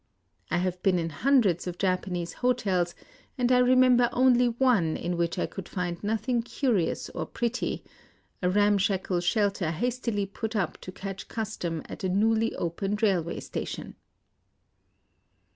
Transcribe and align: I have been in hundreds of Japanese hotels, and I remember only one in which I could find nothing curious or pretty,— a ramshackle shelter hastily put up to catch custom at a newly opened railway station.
I 0.49 0.57
have 0.57 0.81
been 0.81 0.97
in 0.97 1.11
hundreds 1.11 1.67
of 1.67 1.77
Japanese 1.77 2.33
hotels, 2.41 2.95
and 3.37 3.51
I 3.51 3.59
remember 3.59 4.09
only 4.11 4.49
one 4.49 4.97
in 4.97 5.15
which 5.15 5.37
I 5.37 5.45
could 5.45 5.69
find 5.69 6.03
nothing 6.03 6.41
curious 6.41 7.11
or 7.11 7.27
pretty,— 7.27 7.83
a 8.41 8.49
ramshackle 8.49 9.19
shelter 9.19 9.69
hastily 9.69 10.25
put 10.25 10.55
up 10.55 10.79
to 10.81 10.91
catch 10.91 11.27
custom 11.27 11.83
at 11.87 12.03
a 12.03 12.09
newly 12.09 12.55
opened 12.55 13.03
railway 13.03 13.41
station. 13.41 13.95